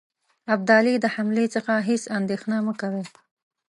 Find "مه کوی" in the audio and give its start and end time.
2.65-3.05